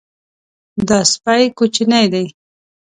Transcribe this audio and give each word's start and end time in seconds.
دا 0.87 0.99
سپی 1.11 1.43
کوچنی 1.57 2.05
دی. 2.13 2.25